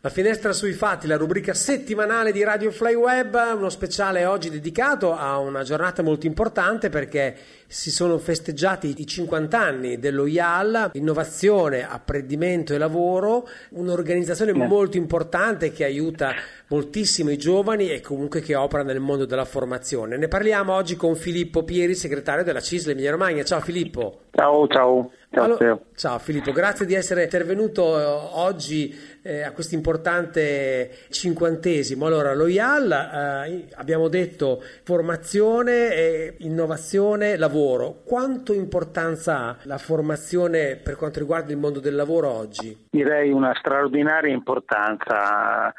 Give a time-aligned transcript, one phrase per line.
[0.00, 5.12] La finestra sui fatti, la rubrica settimanale di Radio Fly Web, uno speciale oggi dedicato
[5.12, 7.34] a una giornata molto importante perché
[7.66, 15.72] si sono festeggiati i 50 anni dello IAL, innovazione, apprendimento e lavoro, un'organizzazione molto importante
[15.72, 16.32] che aiuta
[16.68, 20.16] moltissimo i giovani e comunque che opera nel mondo della formazione.
[20.16, 23.42] Ne parliamo oggi con Filippo Pieri, segretario della CISL Emilia Romagna.
[23.42, 24.20] Ciao Filippo.
[24.30, 25.10] Ciao, ciao.
[25.38, 28.92] Ciao, allora, ciao, Filippo, grazie di essere intervenuto eh, oggi
[29.22, 32.06] eh, a questo importante cinquantesimo.
[32.06, 38.00] Allora, lo IAL, eh, abbiamo detto formazione, eh, innovazione, lavoro.
[38.04, 42.86] Quanto importanza ha la formazione per quanto riguarda il mondo del lavoro oggi?
[42.90, 45.72] Direi una straordinaria importanza.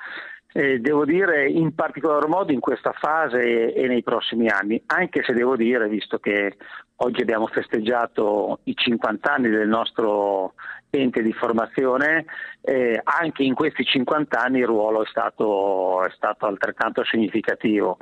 [0.52, 5.34] Eh, devo dire in particolar modo in questa fase e nei prossimi anni, anche se
[5.34, 6.58] devo dire, visto che
[6.98, 10.53] oggi abbiamo festeggiato i 50 anni del nostro
[10.89, 12.25] ente di formazione,
[12.62, 17.97] eh, anche in questi 50 anni il ruolo è stato, è stato altrettanto significativo.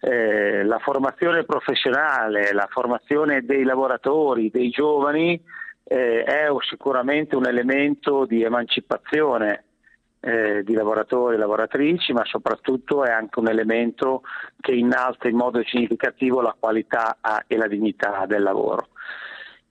[0.00, 5.40] Eh, la formazione professionale, la formazione dei lavoratori, dei giovani
[5.84, 9.64] eh, è sicuramente un elemento di emancipazione
[10.24, 14.22] eh, di lavoratori e lavoratrici, ma soprattutto è anche un elemento
[14.60, 18.88] che innalza in modo significativo la qualità e la dignità del lavoro.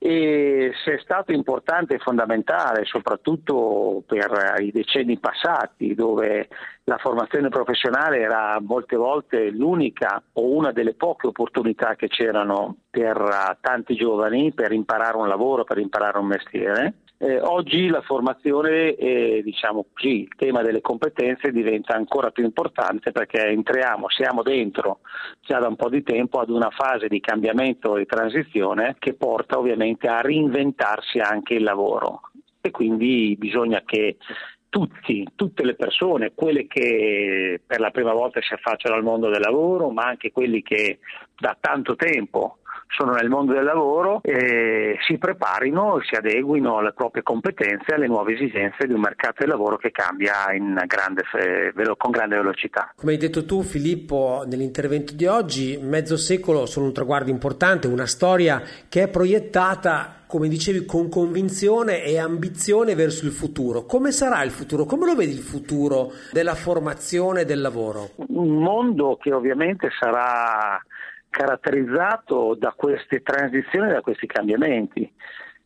[0.04, 6.50] E se è stato importante e fondamentale, soprattutto per i decenni passati, dove
[6.86, 13.60] la formazione professionale era molte volte l'unica o una delle poche opportunità che c'erano per
[13.62, 19.42] tanti giovani per imparare un lavoro, per imparare un mestiere, eh, oggi la formazione e
[19.44, 25.02] diciamo così, il tema delle competenze diventa ancora più importante perché entriamo, siamo dentro
[25.42, 29.60] già da un po' di tempo ad una fase di cambiamento e transizione che porta
[29.60, 32.22] ovviamente a reinventarsi anche il lavoro.
[32.60, 34.18] E quindi bisogna che
[34.70, 39.42] tutti, tutte le persone, quelle che per la prima volta si affacciano al mondo del
[39.42, 40.98] lavoro, ma anche quelli che
[41.38, 42.58] da tanto tempo
[42.92, 48.08] sono nel mondo del lavoro e si preparino e si adeguino alle proprie competenze alle
[48.08, 50.46] nuove esigenze di un mercato del lavoro che cambia
[50.86, 51.24] grande,
[51.98, 52.94] con grande velocità.
[52.96, 58.08] Come hai detto tu Filippo nell'intervento di oggi, mezzo secolo sono un traguardo importante, una
[58.08, 63.84] storia che è proiettata come dicevi, con convinzione e ambizione verso il futuro.
[63.84, 64.86] Come sarà il futuro?
[64.86, 68.12] Come lo vedi il futuro della formazione e del lavoro?
[68.16, 70.82] Un mondo che ovviamente sarà
[71.32, 75.12] caratterizzato da queste transizioni, da questi cambiamenti.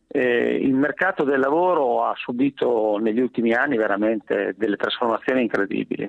[0.06, 6.08] Eh, il mercato del lavoro ha subito negli ultimi anni veramente delle trasformazioni incredibili.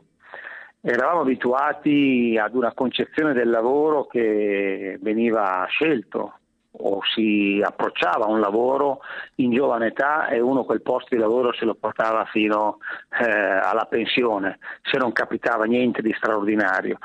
[0.79, 6.33] Eravamo abituati ad una concezione del lavoro che veniva scelto
[6.79, 8.99] o si approcciava a un lavoro
[9.35, 12.77] in giovane età e uno quel posto di lavoro se lo portava fino
[13.19, 16.99] eh, alla pensione, se non capitava niente di straordinario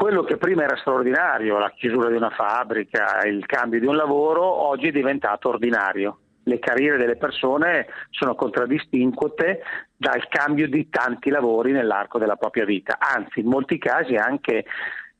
[0.00, 4.42] quello che prima era straordinario, la chiusura di una fabbrica, il cambio di un lavoro,
[4.42, 6.20] oggi è diventato ordinario.
[6.44, 9.60] Le carriere delle persone sono contraddistinte
[9.94, 14.64] dal cambio di tanti lavori nell'arco della propria vita, anzi in molti casi anche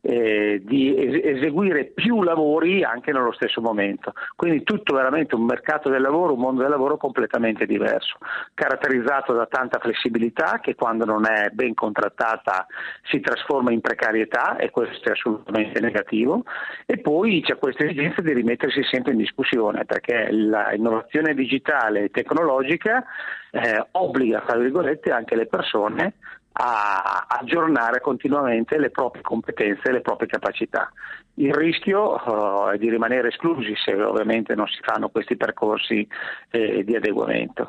[0.03, 4.13] eh, di eseguire più lavori anche nello stesso momento.
[4.37, 8.19] Quindi tutto veramente un mercato del lavoro, un mondo del lavoro completamente diverso,
[8.55, 12.67] caratterizzato da tanta flessibilità che quando non è ben contrattata
[13.11, 16.45] si trasforma in precarietà e questo è assolutamente negativo
[16.87, 23.05] e poi c'è questa esigenza di rimettersi sempre in discussione perché l'innovazione digitale e tecnologica
[23.51, 26.15] eh, obbliga, tra virgolette, anche le persone
[26.53, 30.91] a aggiornare continuamente le proprie competenze e le proprie capacità.
[31.35, 36.07] Il rischio uh, è di rimanere esclusi se ovviamente non si fanno questi percorsi
[36.51, 37.69] eh, di adeguamento.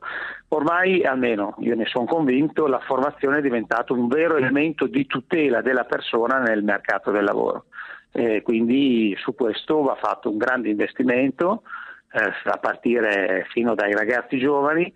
[0.49, 5.61] Ormai, almeno io ne sono convinto, la formazione è diventata un vero elemento di tutela
[5.61, 7.65] della persona nel mercato del lavoro.
[8.11, 11.61] Eh, quindi su questo va fatto un grande investimento
[12.11, 14.91] eh, a partire fino dai ragazzi giovani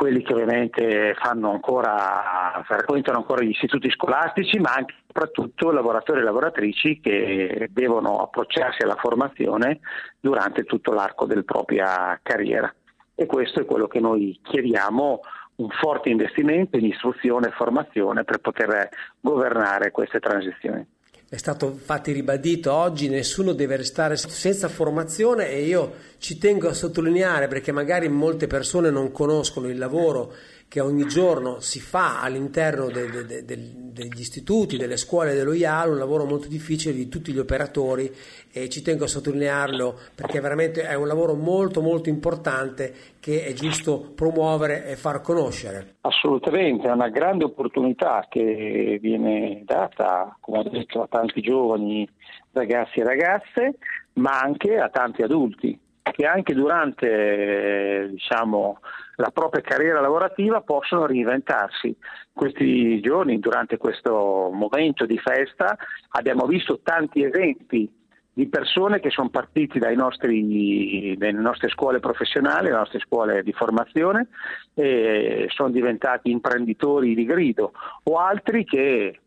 [0.00, 1.14] quelli che ovviamente
[1.50, 8.22] ancora, frequentano ancora gli istituti scolastici, ma anche e soprattutto lavoratori e lavoratrici che devono
[8.22, 9.80] approcciarsi alla formazione
[10.18, 12.74] durante tutto l'arco della propria carriera.
[13.14, 15.20] E questo è quello che noi chiediamo,
[15.56, 18.88] un forte investimento in istruzione e formazione per poter
[19.20, 20.82] governare queste transizioni.
[21.32, 26.72] È stato infatti ribadito oggi nessuno deve restare senza formazione e io ci tengo a
[26.72, 30.34] sottolineare perché magari molte persone non conoscono il lavoro
[30.70, 33.58] che ogni giorno si fa all'interno de, de, de,
[33.92, 38.08] degli istituti, delle scuole dello IAL, un lavoro molto difficile di tutti gli operatori
[38.52, 43.52] e ci tengo a sottolinearlo perché veramente è un lavoro molto molto importante che è
[43.52, 45.96] giusto promuovere e far conoscere.
[46.02, 52.08] Assolutamente, è una grande opportunità che viene data, come ho detto, a tanti giovani
[52.52, 53.74] ragazzi e ragazze,
[54.12, 58.80] ma anche a tanti adulti che anche durante diciamo,
[59.16, 61.96] la propria carriera lavorativa possono reinventarsi.
[62.32, 65.76] Questi giorni, durante questo momento di festa,
[66.10, 67.90] abbiamo visto tanti esempi
[68.32, 74.28] di persone che sono partiti nostri, dalle nostre scuole professionali, dalle nostre scuole di formazione
[74.74, 77.72] e sono diventati imprenditori di grido
[78.04, 79.20] o altri che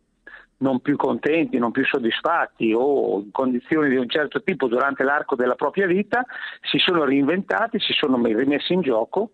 [0.58, 5.36] non più contenti, non più soddisfatti o in condizioni di un certo tipo durante l'arco
[5.36, 6.26] della propria vita,
[6.62, 9.32] si sono reinventati, si sono rimessi in gioco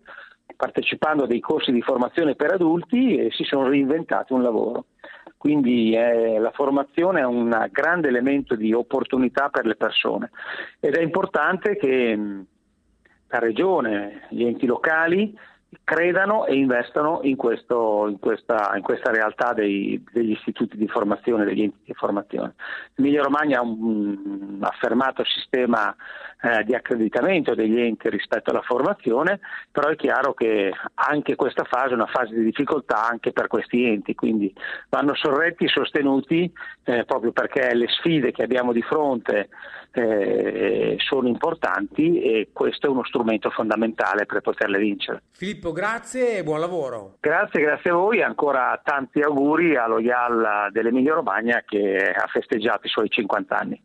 [0.56, 4.86] partecipando a dei corsi di formazione per adulti e si sono reinventati un lavoro.
[5.36, 10.30] Quindi eh, la formazione è un grande elemento di opportunità per le persone
[10.78, 12.18] ed è importante che
[13.26, 15.34] la regione, gli enti locali
[15.84, 21.44] credano e investano in, questo, in, questa, in questa, realtà dei, degli istituti di formazione,
[21.44, 22.54] degli enti di formazione.
[22.94, 25.94] L'Emilia Romagna ha un affermato sistema
[26.42, 29.40] eh, di accreditamento degli enti rispetto alla formazione,
[29.70, 33.84] però è chiaro che anche questa fase è una fase di difficoltà anche per questi
[33.84, 34.52] enti, quindi
[34.88, 36.50] vanno sorretti e sostenuti
[36.84, 39.48] eh, proprio perché le sfide che abbiamo di fronte
[39.92, 45.22] eh, sono importanti e questo è uno strumento fondamentale per poterle vincere.
[45.32, 47.16] Filippo, grazie e buon lavoro.
[47.20, 52.86] Grazie, grazie a voi e ancora tanti auguri allo IAL dell'Emilia Romagna che ha festeggiato
[52.86, 53.78] i suoi 50 anni.